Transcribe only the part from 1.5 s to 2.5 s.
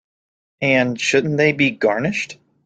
be garnished?